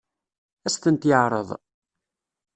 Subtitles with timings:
[0.65, 1.49] Ad as-tent-yeɛṛeḍ?